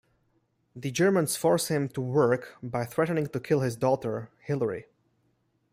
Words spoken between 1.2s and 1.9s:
force him